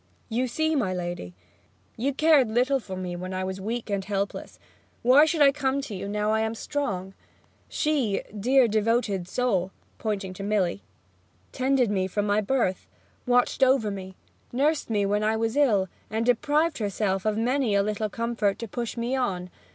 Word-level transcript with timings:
You 0.29 0.47
see, 0.47 0.75
my 0.75 0.95
lady, 0.95 1.35
you 1.95 2.11
cared 2.11 2.49
little 2.49 2.79
for 2.79 2.95
me 2.97 3.15
when 3.15 3.35
I 3.35 3.43
was 3.43 3.61
weak 3.61 3.87
and 3.91 4.03
helpless; 4.03 4.57
why 5.03 5.25
should 5.25 5.43
I 5.43 5.51
come 5.51 5.79
to 5.81 5.93
you 5.93 6.07
now 6.07 6.31
I 6.31 6.39
am 6.39 6.55
strong? 6.55 7.13
She, 7.69 8.23
dear 8.35 8.67
devoted 8.67 9.27
soul 9.27 9.69
[pointing 9.99 10.33
to 10.33 10.43
Milly], 10.43 10.81
tended 11.51 11.91
me 11.91 12.07
from 12.07 12.25
my 12.25 12.41
birth, 12.41 12.87
watched 13.27 13.61
over 13.61 13.91
me, 13.91 14.15
nursed 14.51 14.89
me 14.89 15.05
when 15.05 15.23
I 15.23 15.37
was 15.37 15.55
ill, 15.55 15.87
and 16.09 16.25
deprived 16.25 16.79
herself 16.79 17.23
of 17.23 17.37
many 17.37 17.75
a 17.75 17.83
little 17.83 18.09
comfort 18.09 18.57
to 18.57 18.67
push 18.67 18.97
me 18.97 19.15
on. 19.15 19.51